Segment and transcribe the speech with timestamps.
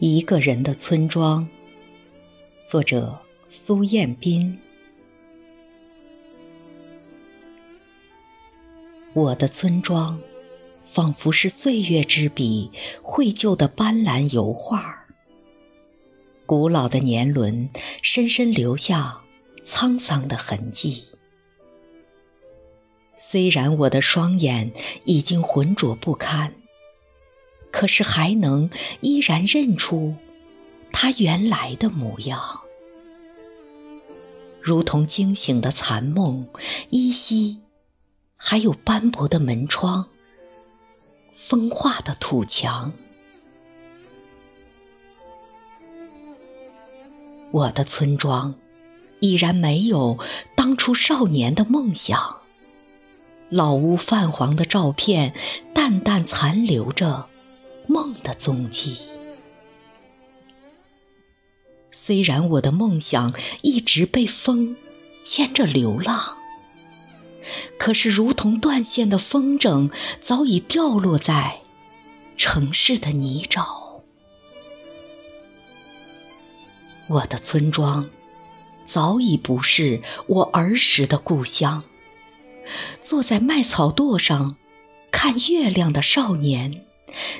[0.00, 1.48] 一个人的村庄，
[2.64, 3.18] 作者
[3.48, 4.60] 苏彦斌。
[9.12, 10.20] 我的村庄，
[10.80, 12.70] 仿佛是岁月之笔
[13.02, 15.08] 绘就的斑斓油画，
[16.46, 17.68] 古老的年轮
[18.00, 19.24] 深深留下
[19.64, 21.06] 沧桑的痕迹。
[23.16, 24.72] 虽然我的双眼
[25.06, 26.54] 已经浑浊不堪。
[27.78, 28.68] 可是还能
[29.02, 30.16] 依然认出
[30.90, 32.62] 他原来的模样，
[34.60, 36.48] 如同惊醒的残梦，
[36.90, 37.60] 依稀
[38.36, 40.08] 还有斑驳的门窗、
[41.32, 42.92] 风化的土墙。
[47.52, 48.56] 我的村庄
[49.20, 50.18] 已然没有
[50.56, 52.42] 当初少年的梦想，
[53.50, 55.32] 老屋泛黄的照片
[55.72, 57.28] 淡淡残留着。
[57.88, 58.98] 梦的踪迹。
[61.90, 64.76] 虽然我的梦想一直被风
[65.22, 66.36] 牵着流浪，
[67.78, 71.62] 可是如同断线的风筝，早已掉落在
[72.36, 74.02] 城市的泥沼。
[77.08, 78.10] 我的村庄
[78.84, 81.82] 早已不是我儿时的故乡。
[83.00, 84.56] 坐在麦草垛上
[85.10, 86.84] 看月亮的少年。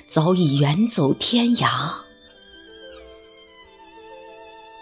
[0.07, 2.03] 早已远走天涯。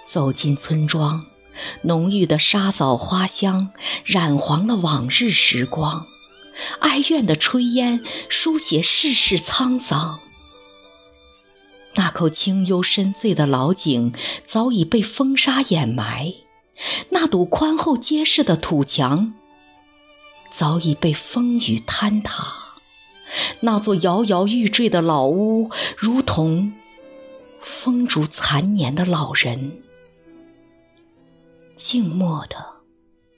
[0.04, 1.26] 走进村庄，
[1.82, 3.72] 浓郁的沙枣花香
[4.04, 6.06] 染黄了往日时光，
[6.80, 10.20] 哀怨的炊烟书写世事沧桑。
[11.94, 14.14] 那口清幽深邃的老井
[14.44, 16.34] 早已被风沙掩埋，
[17.08, 19.34] 那堵宽厚结实的土墙
[20.50, 22.65] 早已被风雨坍塌。
[23.60, 26.74] 那座摇摇欲坠的老屋，如同
[27.58, 29.82] 风烛残年的老人，
[31.74, 32.82] 静默地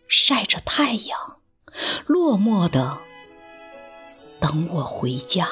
[0.09, 1.19] 晒着太阳，
[2.07, 2.99] 落寞地
[4.41, 5.49] 等我回家。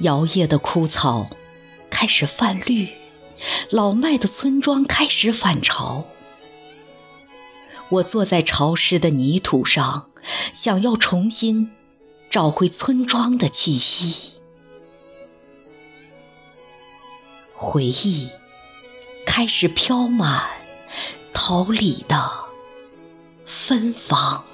[0.00, 1.28] 摇曳的枯草
[1.90, 2.88] 开始泛绿，
[3.70, 6.06] 老迈的村庄开始返潮。
[7.90, 10.10] 我坐在潮湿的泥土上，
[10.52, 11.70] 想要重新
[12.28, 14.40] 找回村庄的气息。
[17.52, 18.30] 回忆
[19.26, 20.48] 开始飘满
[21.32, 22.46] 桃李的
[23.44, 24.44] 芬芳。